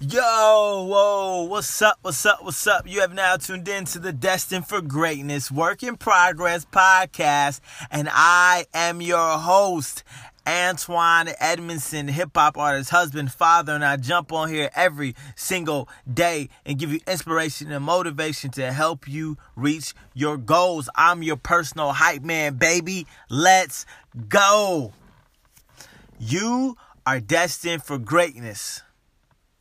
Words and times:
Yo, 0.00 0.86
whoa, 0.88 1.42
what's 1.50 1.82
up, 1.82 1.98
what's 2.02 2.24
up, 2.24 2.44
what's 2.44 2.68
up? 2.68 2.88
You 2.88 3.00
have 3.00 3.12
now 3.12 3.36
tuned 3.36 3.66
in 3.66 3.84
to 3.86 3.98
the 3.98 4.12
Destined 4.12 4.68
for 4.68 4.80
Greatness 4.80 5.50
Work 5.50 5.82
in 5.82 5.96
Progress 5.96 6.64
podcast, 6.64 7.58
and 7.90 8.08
I 8.08 8.66
am 8.72 9.00
your 9.00 9.38
host, 9.38 10.04
Antoine 10.46 11.30
Edmondson, 11.40 12.06
hip 12.06 12.30
hop 12.36 12.56
artist, 12.56 12.90
husband, 12.90 13.32
father, 13.32 13.72
and 13.72 13.84
I 13.84 13.96
jump 13.96 14.32
on 14.32 14.48
here 14.48 14.70
every 14.76 15.16
single 15.34 15.88
day 16.08 16.48
and 16.64 16.78
give 16.78 16.92
you 16.92 17.00
inspiration 17.08 17.72
and 17.72 17.84
motivation 17.84 18.52
to 18.52 18.70
help 18.70 19.08
you 19.08 19.36
reach 19.56 19.94
your 20.14 20.36
goals. 20.36 20.88
I'm 20.94 21.24
your 21.24 21.36
personal 21.36 21.92
hype 21.92 22.22
man, 22.22 22.54
baby. 22.54 23.08
Let's 23.28 23.84
go. 24.28 24.92
You 26.20 26.76
are 27.04 27.18
destined 27.18 27.82
for 27.82 27.98
greatness. 27.98 28.82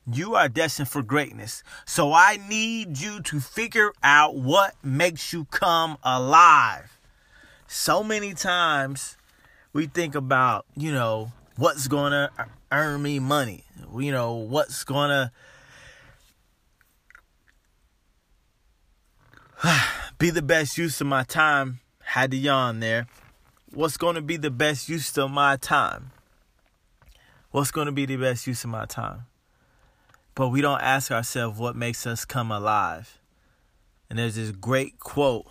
You 0.10 0.36
are 0.36 0.48
destined 0.48 0.88
for 0.88 1.02
greatness. 1.02 1.64
So 1.86 2.14
I 2.14 2.40
need 2.48 2.98
you 2.98 3.22
to 3.24 3.42
figure 3.42 3.92
out 4.02 4.36
what 4.36 4.76
makes 4.82 5.34
you 5.34 5.46
come 5.46 5.98
alive. 6.02 6.98
So 7.68 8.04
many 8.04 8.34
times 8.34 9.18
we 9.74 9.88
think 9.88 10.16
about, 10.16 10.66
you 10.76 10.94
know, 10.94 11.34
what's 11.58 11.90
going 11.90 12.12
to 12.14 12.32
earn 12.72 13.02
me 13.02 13.20
money. 13.20 13.66
You 13.96 14.14
know, 14.14 14.36
what's 14.36 14.86
going 14.86 15.10
to 19.62 19.72
be 20.18 20.30
the 20.30 20.42
best 20.42 20.78
use 20.78 21.02
of 21.02 21.08
my 21.08 21.24
time. 21.24 21.80
Had 22.04 22.32
to 22.32 22.38
yawn 22.38 22.80
there. 22.80 23.08
What's 23.74 23.98
going 23.98 24.16
to 24.16 24.22
be 24.22 24.38
the 24.38 24.50
best 24.50 24.88
use 24.88 25.18
of 25.18 25.30
my 25.30 25.58
time? 25.58 26.12
What's 27.52 27.72
going 27.72 27.88
to 27.88 27.92
be 27.92 28.06
the 28.06 28.16
best 28.16 28.48
use 28.48 28.64
of 28.64 28.70
my 28.70 28.86
time? 28.86 29.26
But 30.38 30.50
we 30.50 30.62
don't 30.62 30.82
ask 30.82 31.10
ourselves 31.10 31.58
what 31.58 31.76
makes 31.76 32.06
us 32.06 32.24
come 32.24 32.52
alive. 32.52 33.18
And 34.08 34.20
there's 34.20 34.36
this 34.36 34.52
great 34.52 35.00
quote 35.00 35.48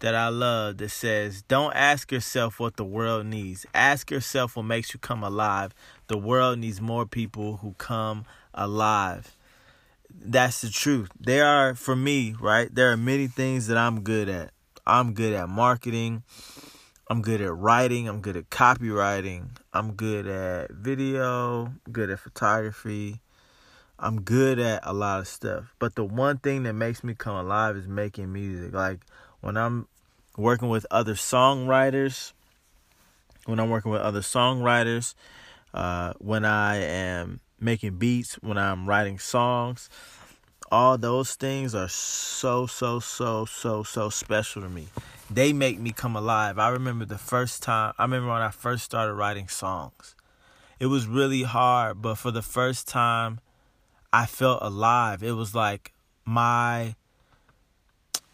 that 0.00 0.16
I 0.16 0.26
love 0.26 0.78
that 0.78 0.88
says, 0.88 1.42
Don't 1.42 1.72
ask 1.76 2.10
yourself 2.10 2.58
what 2.58 2.76
the 2.76 2.84
world 2.84 3.26
needs. 3.26 3.64
Ask 3.72 4.10
yourself 4.10 4.56
what 4.56 4.64
makes 4.64 4.92
you 4.92 4.98
come 4.98 5.22
alive. 5.22 5.72
The 6.08 6.18
world 6.18 6.58
needs 6.58 6.80
more 6.80 7.06
people 7.06 7.58
who 7.58 7.74
come 7.74 8.24
alive. 8.52 9.36
That's 10.10 10.62
the 10.62 10.70
truth. 10.70 11.10
There 11.20 11.46
are, 11.46 11.76
for 11.76 11.94
me, 11.94 12.34
right? 12.40 12.74
There 12.74 12.90
are 12.90 12.96
many 12.96 13.28
things 13.28 13.68
that 13.68 13.78
I'm 13.78 14.00
good 14.00 14.28
at. 14.28 14.50
I'm 14.84 15.14
good 15.14 15.32
at 15.32 15.48
marketing. 15.48 16.24
I'm 17.08 17.22
good 17.22 17.40
at 17.40 17.54
writing. 17.54 18.08
I'm 18.08 18.20
good 18.20 18.36
at 18.36 18.50
copywriting. 18.50 19.50
I'm 19.72 19.92
good 19.92 20.26
at 20.26 20.72
video. 20.72 21.72
good 21.92 22.10
at 22.10 22.18
photography. 22.18 23.20
I'm 24.02 24.22
good 24.22 24.58
at 24.58 24.80
a 24.82 24.92
lot 24.92 25.20
of 25.20 25.28
stuff. 25.28 25.72
But 25.78 25.94
the 25.94 26.04
one 26.04 26.38
thing 26.38 26.64
that 26.64 26.72
makes 26.72 27.04
me 27.04 27.14
come 27.14 27.36
alive 27.36 27.76
is 27.76 27.86
making 27.86 28.32
music. 28.32 28.74
Like 28.74 28.98
when 29.40 29.56
I'm 29.56 29.86
working 30.36 30.68
with 30.68 30.84
other 30.90 31.14
songwriters, 31.14 32.32
when 33.46 33.60
I'm 33.60 33.70
working 33.70 33.92
with 33.92 34.00
other 34.00 34.20
songwriters, 34.20 35.14
uh, 35.72 36.14
when 36.18 36.44
I 36.44 36.78
am 36.78 37.38
making 37.60 37.98
beats, 37.98 38.34
when 38.42 38.58
I'm 38.58 38.88
writing 38.88 39.20
songs, 39.20 39.88
all 40.72 40.98
those 40.98 41.36
things 41.36 41.72
are 41.72 41.88
so, 41.88 42.66
so, 42.66 42.98
so, 42.98 43.44
so, 43.44 43.84
so 43.84 44.10
special 44.10 44.62
to 44.62 44.68
me. 44.68 44.88
They 45.30 45.52
make 45.52 45.78
me 45.78 45.92
come 45.92 46.16
alive. 46.16 46.58
I 46.58 46.70
remember 46.70 47.04
the 47.04 47.18
first 47.18 47.62
time, 47.62 47.94
I 47.98 48.02
remember 48.02 48.30
when 48.30 48.42
I 48.42 48.50
first 48.50 48.84
started 48.84 49.14
writing 49.14 49.46
songs. 49.46 50.16
It 50.80 50.86
was 50.86 51.06
really 51.06 51.44
hard, 51.44 52.02
but 52.02 52.16
for 52.16 52.32
the 52.32 52.42
first 52.42 52.88
time, 52.88 53.38
I 54.12 54.26
felt 54.26 54.60
alive. 54.62 55.22
It 55.22 55.32
was 55.32 55.54
like 55.54 55.92
my 56.24 56.94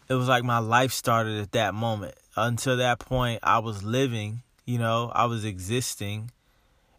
it 0.09 0.15
was 0.15 0.27
like 0.27 0.43
my 0.43 0.57
life 0.57 0.91
started 0.91 1.39
at 1.39 1.51
that 1.53 1.73
moment. 1.73 2.15
Until 2.35 2.77
that 2.77 2.99
point, 2.99 3.39
I 3.43 3.59
was 3.59 3.83
living, 3.83 4.41
you 4.65 4.79
know, 4.79 5.11
I 5.13 5.25
was 5.25 5.45
existing. 5.45 6.31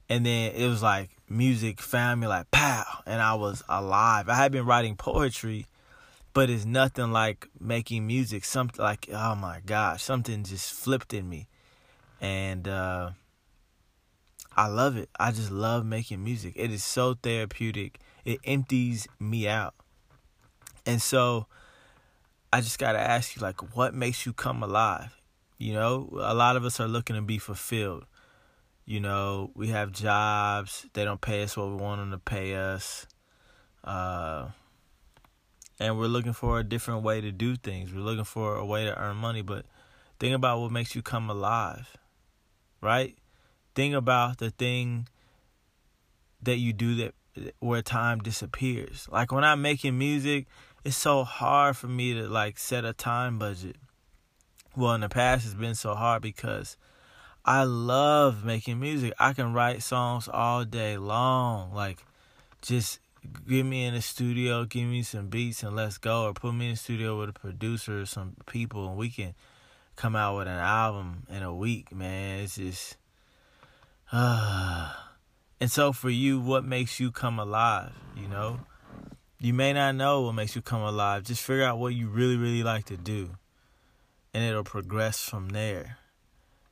And 0.09 0.25
then 0.25 0.53
it 0.53 0.66
was 0.66 0.82
like 0.82 1.10
music 1.28 1.81
found 1.81 2.21
me 2.21 2.27
like 2.27 2.50
pow, 2.50 2.84
and 3.06 3.22
I 3.22 3.34
was 3.34 3.62
alive. 3.69 4.28
I 4.28 4.34
had 4.34 4.50
been 4.50 4.66
writing 4.66 4.97
poetry, 4.97 5.66
but 6.33 6.50
it's 6.50 6.65
nothing 6.65 7.12
like 7.12 7.49
making 7.60 8.06
music. 8.06 8.44
Something 8.44 8.83
like, 8.83 9.09
oh 9.12 9.34
my 9.34 9.60
gosh, 9.65 10.03
something 10.03 10.43
just 10.44 10.72
flipped 10.72 11.15
in 11.15 11.28
me. 11.28 11.47
And 12.21 12.66
uh, 12.66 13.10
I 14.56 14.66
love 14.66 14.97
it. 14.97 15.09
I 15.19 15.31
just 15.31 15.50
love 15.50 15.87
making 15.87 16.22
music. 16.25 16.54
It 16.56 16.72
is 16.72 16.83
so 16.83 17.15
therapeutic. 17.15 18.00
It 18.25 18.41
empties 18.44 19.08
me 19.19 19.48
out. 19.48 19.75
And 20.86 21.00
so 21.00 21.47
I 22.53 22.60
just 22.60 22.78
got 22.78 22.92
to 22.92 22.98
ask 22.98 23.36
you, 23.36 23.42
like, 23.42 23.76
what 23.76 23.94
makes 23.94 24.26
you 24.26 24.32
come 24.32 24.62
alive? 24.62 25.16
You 25.58 25.75
know, 25.75 26.08
a 26.20 26.34
lot 26.34 26.56
of 26.56 26.64
us 26.64 26.80
are 26.80 26.88
looking 26.88 27.16
to 27.16 27.22
be 27.22 27.38
fulfilled. 27.38 28.06
You 28.86 28.98
know, 28.98 29.53
we 29.54 29.69
have 29.69 29.92
jobs, 29.92 30.86
they 30.94 31.04
don't 31.04 31.20
pay 31.20 31.42
us 31.42 31.56
what 31.56 31.69
we 31.69 31.76
want 31.76 32.00
them 32.00 32.10
to 32.10 32.19
pay 32.19 32.56
us. 32.56 33.06
Uh, 33.84 34.48
and 35.78 35.97
we're 35.98 36.06
looking 36.06 36.32
for 36.32 36.59
a 36.59 36.64
different 36.64 37.03
way 37.03 37.20
to 37.20 37.30
do 37.30 37.56
things. 37.56 37.92
We're 37.92 38.00
looking 38.00 38.25
for 38.25 38.56
a 38.56 38.66
way 38.66 38.84
to 38.84 38.98
earn 38.98 39.16
money, 39.16 39.42
but 39.42 39.64
think 40.19 40.34
about 40.34 40.60
what 40.60 40.72
makes 40.72 40.94
you 40.94 41.03
come 41.03 41.30
alive, 41.30 41.97
right? 42.80 43.16
Think 43.75 43.94
about 43.94 44.38
the 44.38 44.50
thing 44.50 45.09
that 46.42 46.56
you 46.56 46.72
do 46.72 46.97
that 46.97 47.14
where 47.58 47.82
time 47.82 48.18
disappears. 48.18 49.08
Like 49.10 49.32
when 49.32 49.44
I'm 49.44 49.62
making 49.62 49.98
music, 49.98 50.46
it's 50.84 50.96
so 50.96 51.24
hard 51.24 51.76
for 51.76 51.86
me 51.86 52.14
to 52.14 52.28
like 52.28 52.58
set 52.58 52.84
a 52.84 52.92
time 52.92 53.38
budget. 53.38 53.76
Well, 54.76 54.94
in 54.94 55.00
the 55.00 55.08
past, 55.08 55.44
it's 55.44 55.54
been 55.54 55.74
so 55.74 55.94
hard 55.94 56.22
because 56.22 56.76
I 57.44 57.64
love 57.64 58.44
making 58.44 58.78
music. 58.78 59.12
I 59.18 59.32
can 59.32 59.52
write 59.52 59.82
songs 59.82 60.28
all 60.28 60.64
day 60.64 60.96
long. 60.96 61.74
Like, 61.74 62.04
just 62.62 63.00
get 63.48 63.64
me 63.64 63.84
in 63.84 63.94
the 63.94 64.02
studio, 64.02 64.64
give 64.64 64.88
me 64.88 65.02
some 65.02 65.28
beats, 65.28 65.62
and 65.62 65.74
let's 65.74 65.98
go. 65.98 66.24
Or 66.24 66.34
put 66.34 66.54
me 66.54 66.66
in 66.66 66.72
the 66.72 66.78
studio 66.78 67.18
with 67.18 67.30
a 67.30 67.32
producer 67.32 68.02
or 68.02 68.06
some 68.06 68.36
people, 68.47 68.88
and 68.88 68.97
we 68.97 69.10
can 69.10 69.34
come 69.97 70.14
out 70.14 70.38
with 70.38 70.47
an 70.47 70.58
album 70.58 71.24
in 71.28 71.42
a 71.42 71.54
week, 71.54 71.92
man. 71.92 72.41
It's 72.41 72.56
just. 72.56 72.97
Uh, 74.12 74.92
and 75.60 75.71
so, 75.71 75.93
for 75.93 76.09
you, 76.09 76.41
what 76.41 76.65
makes 76.65 76.98
you 76.98 77.10
come 77.10 77.38
alive, 77.38 77.93
you 78.16 78.26
know? 78.26 78.60
You 79.38 79.53
may 79.53 79.75
not 79.75 79.94
know 79.94 80.22
what 80.22 80.32
makes 80.32 80.56
you 80.56 80.62
come 80.62 80.81
alive. 80.81 81.25
Just 81.25 81.43
figure 81.43 81.65
out 81.65 81.78
what 81.78 81.94
you 81.94 82.09
really, 82.09 82.37
really 82.37 82.62
like 82.62 82.87
to 82.87 82.97
do. 82.97 83.31
And 84.32 84.43
it'll 84.43 84.65
progress 84.65 85.21
from 85.21 85.50
there. 85.50 85.98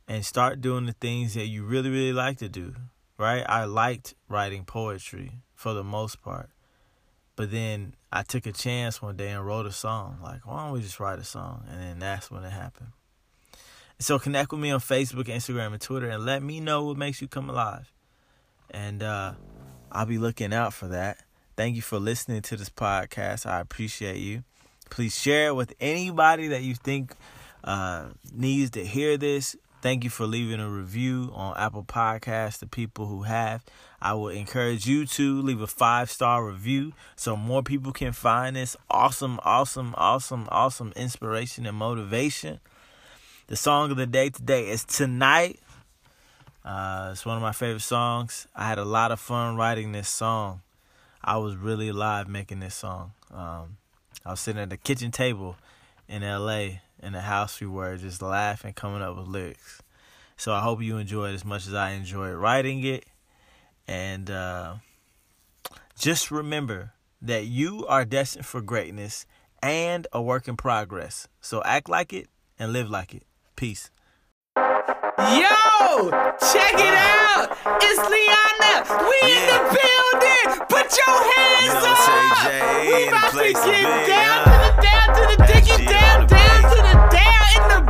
And 0.06 0.25
start 0.25 0.62
doing 0.62 0.87
the 0.87 0.93
things 0.93 1.34
that 1.34 1.47
you 1.47 1.65
really, 1.65 1.91
really 1.91 2.12
like 2.15 2.38
to 2.38 2.49
do. 2.49 2.75
Right? 3.19 3.44
I 3.47 3.65
liked 3.65 4.15
writing 4.28 4.65
poetry 4.65 5.32
for 5.55 5.75
the 5.75 5.84
most 5.84 6.22
part. 6.22 6.49
But 7.37 7.50
then 7.50 7.94
I 8.10 8.22
took 8.22 8.47
a 8.47 8.53
chance 8.53 9.03
one 9.03 9.16
day 9.16 9.31
and 9.31 9.44
wrote 9.44 9.66
a 9.66 9.72
song. 9.72 10.19
Like, 10.22 10.47
why 10.47 10.65
don't 10.65 10.72
we 10.72 10.81
just 10.81 10.99
write 10.99 11.19
a 11.19 11.25
song? 11.25 11.65
And 11.70 11.81
then 11.81 11.99
that's 11.99 12.31
when 12.31 12.43
it 12.44 12.50
happened. 12.50 12.93
So 13.99 14.19
connect 14.19 14.50
with 14.50 14.60
me 14.60 14.70
on 14.70 14.81
Facebook, 14.81 15.25
Instagram, 15.25 15.72
and 15.72 15.81
Twitter 15.81 16.09
and 16.09 16.25
let 16.25 16.43
me 16.43 16.60
know 16.60 16.84
what 16.84 16.97
makes 16.97 17.20
you 17.20 17.28
come 17.28 17.50
alive. 17.50 17.93
And 18.71 19.03
uh, 19.03 19.34
I'll 19.91 20.06
be 20.06 20.19
looking 20.19 20.53
out 20.53 20.73
for 20.73 20.89
that. 20.89 21.19
Thank 21.56 21.77
you 21.77 21.83
for 21.83 21.99
listening 21.99 22.43
to 22.43 22.56
this 22.56 22.71
podcast. 22.71 23.47
I 23.47 23.61
appreciate 23.61 24.19
you. 24.19 24.45
Please 24.91 25.19
share 25.19 25.49
it 25.49 25.55
with 25.55 25.75
anybody 25.81 26.49
that 26.49 26.62
you 26.62 26.75
think 26.75 27.15
uh, 27.65 28.06
needs 28.33 28.71
to 28.71 28.84
hear 28.84 29.17
this. 29.17 29.56
Thank 29.81 30.03
you 30.03 30.11
for 30.11 30.27
leaving 30.27 30.59
a 30.59 30.69
review 30.69 31.31
on 31.34 31.56
Apple 31.56 31.84
Podcasts. 31.84 32.59
The 32.59 32.67
people 32.67 33.06
who 33.06 33.23
have, 33.23 33.65
I 34.03 34.15
will 34.15 34.29
encourage 34.29 34.87
you 34.89 35.06
to 35.06 35.41
leave 35.41 35.61
a 35.61 35.69
five 35.69 36.11
star 36.11 36.45
review 36.45 36.93
so 37.15 37.37
more 37.37 37.62
people 37.62 37.93
can 37.93 38.12
find 38.12 38.56
this 38.56 38.76
awesome, 38.91 39.38
awesome, 39.44 39.94
awesome, 39.97 40.49
awesome 40.50 40.93
inspiration 40.97 41.64
and 41.64 41.76
motivation. 41.76 42.59
The 43.47 43.56
song 43.56 43.93
of 43.93 43.97
the 43.97 44.06
day 44.06 44.31
today 44.31 44.69
is 44.69 44.85
Tonight. 44.85 45.61
Uh, 46.64 47.10
it's 47.12 47.25
one 47.25 47.37
of 47.37 47.43
my 47.43 47.52
favorite 47.52 47.81
songs. 47.81 48.46
I 48.55 48.69
had 48.69 48.78
a 48.78 48.84
lot 48.84 49.12
of 49.12 49.20
fun 49.20 49.56
writing 49.56 49.93
this 49.93 50.08
song. 50.08 50.62
I 51.22 51.37
was 51.38 51.56
really 51.56 51.88
alive 51.88 52.28
making 52.28 52.60
this 52.60 52.75
song. 52.75 53.12
Um, 53.32 53.76
I 54.25 54.31
was 54.31 54.40
sitting 54.40 54.60
at 54.60 54.70
the 54.70 54.76
kitchen 54.76 55.10
table 55.10 55.56
in 56.08 56.22
LA 56.22 56.81
in 57.02 57.12
the 57.12 57.20
house 57.20 57.60
we 57.60 57.66
were 57.66 57.96
just 57.96 58.22
laughing, 58.22 58.72
coming 58.72 59.02
up 59.02 59.16
with 59.16 59.28
lyrics. 59.28 59.82
So 60.37 60.52
I 60.52 60.60
hope 60.60 60.82
you 60.82 60.99
enjoy 60.99 61.31
it 61.31 61.34
as 61.34 61.44
much 61.44 61.66
as 61.66 61.75
I 61.75 61.90
enjoyed 61.90 62.34
writing 62.34 62.84
it. 62.84 63.04
And 63.87 64.31
uh, 64.31 64.75
just 65.99 66.31
remember 66.31 66.93
that 67.20 67.46
you 67.46 67.87
are 67.87 68.04
destined 68.04 68.46
for 68.46 68.61
greatness 68.61 69.26
and 69.62 70.06
a 70.12 70.22
work 70.22 70.46
in 70.46 70.56
progress. 70.56 71.28
So 71.40 71.62
act 71.64 71.88
like 71.88 72.12
it 72.12 72.28
and 72.58 72.72
live 72.72 72.90
like 72.90 73.14
it. 73.14 73.25
Peace. 73.56 73.90
Yo! 75.19 76.11
Check 76.53 76.79
it 76.79 76.94
out! 76.94 77.50
It's 77.82 77.99
Liana! 78.09 78.87
We 79.03 79.19
in 79.35 79.43
the 79.50 79.59
building! 79.75 80.62
Put 80.70 80.94
your 80.94 81.17
hands 81.35 81.75
You 81.75 81.81
know, 81.82 81.91
up! 81.91 82.47
Say 82.47 82.87
we 82.87 83.09
about 83.09 83.32
to 83.32 83.53
get 83.53 84.06
down 84.06 84.44
to 84.47 84.55
the 84.62 84.70
down 84.81 85.09
to 85.17 85.23
the 85.26 85.43
diggy 85.43 85.91
down 85.91 86.20
the 86.23 86.26
down 86.29 86.62
to 86.70 86.76
the 86.87 86.94
down 87.11 87.50
in 87.50 87.62
the 87.69 87.88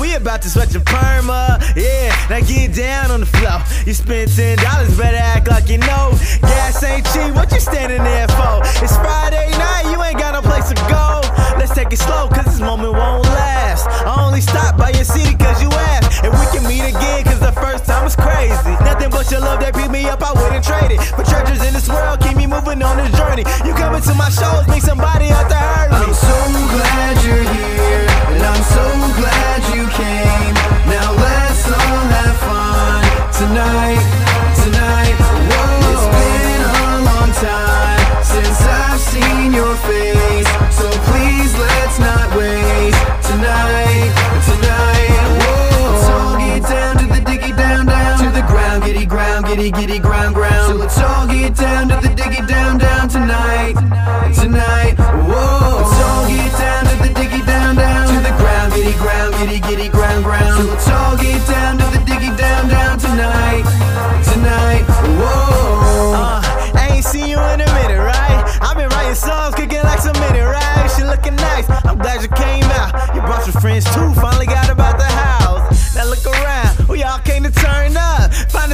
we 0.00 0.14
about 0.14 0.42
to 0.42 0.50
sweat 0.50 0.72
your 0.72 0.82
perm 0.82 1.30
up. 1.30 1.62
Yeah, 1.76 2.14
now 2.28 2.40
get 2.40 2.74
down 2.74 3.10
on 3.10 3.20
the 3.20 3.26
floor. 3.26 3.62
You 3.86 3.94
spend 3.94 4.30
ten 4.34 4.58
dollars, 4.58 4.96
better 4.96 5.16
act 5.16 5.48
like 5.48 5.68
you 5.68 5.78
know. 5.78 6.12
Gas 6.42 6.82
ain't 6.82 7.06
cheap, 7.12 7.34
what 7.34 7.50
you 7.52 7.60
standing 7.60 8.02
there 8.02 8.28
for? 8.28 8.60
It's 8.82 8.96
Friday 8.96 9.50
night, 9.58 9.90
you 9.90 10.02
ain't 10.02 10.18
got 10.18 10.34
no 10.34 10.42
place 10.42 10.68
to 10.68 10.74
go. 10.90 11.20
Let's 11.58 11.74
take 11.74 11.92
it 11.92 11.98
slow, 11.98 12.28
cause 12.28 12.44
this 12.44 12.60
moment 12.60 12.92
won't 12.92 13.24
last. 13.26 13.88
I 14.06 14.24
only 14.26 14.40
stop 14.40 14.76
by 14.76 14.90
your 14.90 15.04
city 15.04 15.34
cause 15.36 15.62
you 15.62 15.70
asked. 15.70 16.24
And 16.24 16.32
we 16.32 16.46
can 16.52 16.66
meet 16.66 16.84
again, 16.84 17.24
cause 17.24 17.40
the 17.40 17.52
first 17.52 17.86
time 17.86 18.04
was 18.04 18.16
crazy. 18.16 18.74
Nothing 18.84 19.10
but 19.10 19.30
your 19.30 19.40
love 19.40 19.60
that 19.60 19.74
beat 19.74 19.90
me 19.90 20.06
up, 20.08 20.22
I 20.22 20.32
wouldn't 20.32 20.64
trade 20.64 20.90
it. 20.90 21.00
But 21.16 21.26
treasures 21.26 21.62
in 21.64 21.72
this 21.72 21.88
world, 21.88 22.20
keep 22.20 22.36
me 22.36 22.46
moving 22.46 22.82
on 22.82 22.96
this 22.96 23.12
journey. 23.16 23.44
You 23.64 23.74
coming 23.74 24.02
to 24.02 24.14
my 24.14 24.28
shows, 24.28 24.66
make 24.68 24.82
somebody 24.82 25.30
out 25.30 25.48
to 25.48 25.56
hurt 25.56 25.90
me. 25.90 26.06
I'm 26.06 26.14
so 26.14 26.36
glad 26.74 27.14
you're 27.24 27.46
here, 27.46 28.06
giddy 49.70 49.98
ground, 49.98 50.34
ground. 50.34 50.70
So 50.70 50.74
let's 50.74 50.98
all 50.98 51.26
get 51.26 51.56
down 51.56 51.88
to 51.88 51.96
the 51.96 52.14
diggy 52.14 52.46
down, 52.46 52.78
down 52.78 53.08
tonight, 53.08 53.74
tonight. 54.34 54.94
Whoa, 54.96 55.82
let's 55.82 56.00
all 56.02 56.28
get 56.28 56.52
down 56.58 56.84
to 56.86 56.96
the 57.02 57.10
diggy 57.14 57.44
down, 57.46 57.76
down 57.76 58.06
to 58.08 58.20
the 58.20 58.36
ground, 58.38 58.74
giddy 58.74 58.92
ground, 58.98 59.34
giddy 59.38 59.60
giddy 59.60 59.88
ground, 59.88 60.24
ground. 60.24 60.60
So 60.60 60.70
let's 60.70 60.88
all 60.88 61.16
get 61.16 61.40
down 61.48 61.78
to 61.78 61.84
the 61.90 61.98
diggy 62.04 62.36
down, 62.36 62.68
down 62.68 62.98
tonight, 62.98 63.64
tonight. 64.30 64.84
Whoa. 65.18 66.14
Uh, 66.14 66.40
I 66.74 66.90
ain't 66.94 67.04
seen 67.04 67.26
you 67.26 67.38
in 67.38 67.60
a 67.60 67.70
minute, 67.80 67.98
right? 67.98 68.58
I've 68.62 68.76
been 68.76 68.88
writing 68.90 69.14
songs, 69.14 69.54
cooking 69.54 69.82
like 69.82 70.00
some 70.00 70.18
minute, 70.20 70.46
right? 70.46 70.88
She 70.96 71.02
looking 71.02 71.36
nice. 71.36 71.68
I'm 71.84 71.98
glad 71.98 72.22
you 72.22 72.28
came 72.28 72.70
out. 72.76 73.14
You 73.14 73.20
brought 73.22 73.46
your 73.46 73.58
friends 73.60 73.84
too, 73.94 74.12
finally 74.20 74.46
got 74.46 74.70
about 74.70 74.98
the 74.98 75.04
house. 75.04 75.96
Now 75.96 76.06
look 76.06 76.24
around, 76.26 76.88
we 76.88 77.02
all 77.02 77.18
came 77.20 77.42
to 77.42 77.50
turn 77.50 77.96
up. 77.96 78.15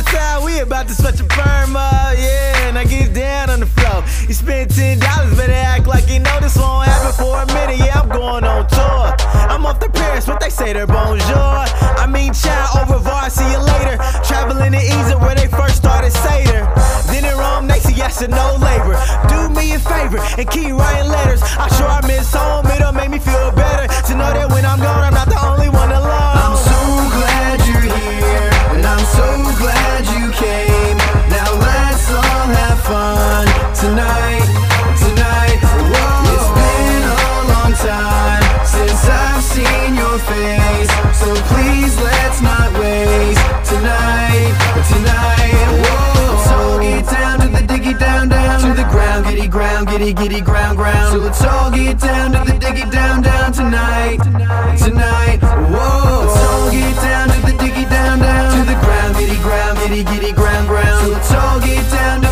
Time, 0.04 0.44
we 0.44 0.58
about 0.60 0.88
to 0.88 0.94
sweat 0.94 1.18
your 1.18 1.28
firm 1.28 1.76
up. 1.76 2.14
Yeah, 2.16 2.70
now 2.72 2.84
get 2.84 3.14
down 3.14 3.50
on 3.50 3.60
the 3.60 3.66
floor. 3.66 4.02
You 4.28 4.34
spend 4.34 4.70
ten 4.70 4.98
dollars, 4.98 5.36
better 5.36 5.52
act 5.52 5.86
like 5.86 6.08
you 6.08 6.18
know 6.18 6.40
this 6.40 6.56
won't 6.56 6.88
happen 6.88 7.12
for 7.12 7.40
a 7.40 7.46
minute. 7.54 7.78
Yeah, 7.78 8.00
I'm 8.00 8.08
going 8.08 8.44
on 8.44 8.66
tour. 8.68 9.14
I'm 9.48 9.64
off 9.66 9.78
to 9.80 9.88
Paris, 9.88 10.26
but 10.26 10.40
they 10.40 10.50
say 10.50 10.72
they're 10.72 10.86
bonjour. 10.86 11.64
I 12.02 12.06
mean, 12.10 12.32
child, 12.32 12.88
au 12.88 12.94
revoir, 12.94 13.30
see 13.30 13.48
you 13.50 13.58
later. 13.58 13.96
Traveling 14.24 14.72
to 14.72 14.82
Egypt 14.82 15.20
where 15.20 15.34
they 15.34 15.46
first 15.46 15.76
started 15.76 16.10
Seder. 16.12 16.66
Then 17.06 17.24
in 17.24 17.36
Rome, 17.36 17.68
they 17.68 17.78
say 17.78 17.94
yes 17.94 18.22
and 18.22 18.32
no 18.32 18.56
labor. 18.60 18.96
Do 19.28 19.48
me 19.54 19.74
a 19.74 19.78
favor 19.78 20.18
and 20.38 20.48
keep 20.50 20.72
writing 20.72 21.10
letters. 21.10 21.42
I'm 21.58 21.70
sure 21.76 21.88
I 21.88 22.00
miss 22.06 22.32
home, 22.32 22.66
it'll 22.66 22.92
make 22.92 23.10
me 23.10 23.18
feel 23.18 23.52
better 23.52 23.86
to 24.08 24.12
know 24.16 24.32
that 24.32 24.50
when 24.50 24.64
I'm 24.64 24.78
gone, 24.78 25.04
I'm 25.04 25.14
not 25.14 25.28
the 25.28 25.40
only 25.46 25.68
one 25.68 25.90
alone. 25.90 26.21
Giddy 49.84 50.12
ground, 50.12 50.16
giddy 50.16 50.28
giddy 50.28 50.40
ground, 50.40 50.76
ground. 50.76 51.12
So 51.12 51.18
let's 51.18 51.42
all 51.44 51.70
get 51.70 51.98
down 51.98 52.32
to 52.32 52.38
the 52.52 52.58
diggy 52.58 52.90
down, 52.90 53.22
down 53.22 53.52
tonight, 53.52 54.18
tonight. 54.78 55.38
Whoa, 55.40 56.26
let's 56.26 56.40
all 56.44 56.70
get 56.70 56.96
down 56.96 57.28
to 57.28 57.40
the 57.40 57.52
diggy 57.58 57.88
down, 57.88 58.18
down 58.18 58.58
to 58.58 58.72
the 58.72 58.78
ground, 58.80 59.16
giddy 59.16 59.36
ground, 59.42 59.78
giddy 59.78 60.04
giddy 60.04 60.32
ground, 60.32 60.68
ground. 60.68 61.06
So 61.06 61.12
let's 61.12 61.32
all 61.32 61.60
get 61.60 61.90
down 61.90 62.02
down, 62.22 62.31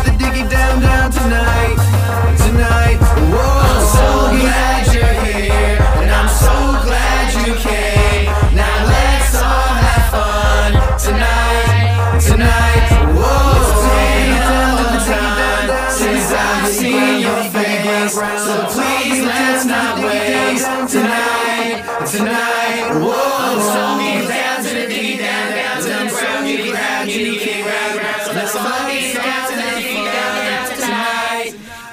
I've 16.51 16.67
seen 16.67 17.21
your 17.21 17.43
face, 17.49 18.13
so 18.13 18.55
please 18.75 19.23
let's 19.23 19.65
not 19.65 20.03
waste 20.03 20.91
tonight, 20.91 21.79
tonight. 22.11 22.91
Whoa, 22.99 23.55
so 23.71 23.97
get 24.03 24.27
down 24.27 24.63
to 24.63 24.69
the 24.75 24.85
diggy 24.93 25.17
down, 25.17 25.51
down 25.55 25.77
to 25.77 25.87
the 25.87 26.11
ground, 26.11 26.71
ground, 26.71 27.07
giddy 27.07 27.39
giddy 27.39 27.63
ground, 27.63 27.99
ground. 27.99 28.21
So 28.21 28.33
let's 28.33 28.53
get 28.53 29.15
down 29.15 29.49
to 29.49 29.55
the 29.55 29.69
diggy 29.79 30.03
down, 30.11 30.31
down 30.43 30.67
tonight, 30.75 31.51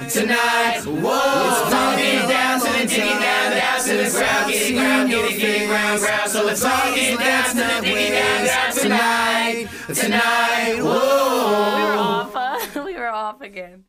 tonight. 0.09 0.81
Whoa, 0.85 1.09
all 1.09 1.95
get 1.95 2.27
down 2.27 2.59
to 2.59 2.65
the 2.65 2.83
diggy 2.83 3.15
down, 3.15 3.51
down 3.55 3.79
to 3.79 3.93
the 3.95 4.09
ground, 4.11 5.09
giddy 5.09 5.39
giddy 5.39 5.67
ground, 5.67 5.99
ground. 6.01 6.29
So 6.31 6.43
let's 6.43 6.61
get 6.61 7.17
down 7.17 7.49
to 7.49 7.55
the 7.55 7.87
diggy 7.87 8.09
down, 8.11 8.45
down 8.45 8.73
tonight, 8.73 9.67
tonight. 9.93 10.83
Whoa. 10.83 11.75
We 11.75 11.83
were 11.83 11.97
off. 11.97 12.75
we 12.75 12.95
were 12.95 13.09
off 13.09 13.39
again. 13.39 13.85